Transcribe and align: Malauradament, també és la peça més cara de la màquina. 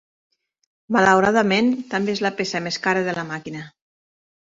Malauradament, 0.95 1.69
també 1.91 2.15
és 2.17 2.21
la 2.27 2.31
peça 2.39 2.61
més 2.69 2.79
cara 2.87 3.05
de 3.09 3.15
la 3.19 3.27
màquina. 3.29 3.63